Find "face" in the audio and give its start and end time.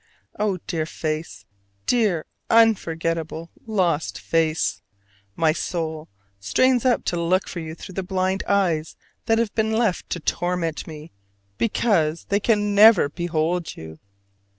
0.87-1.45, 4.19-4.81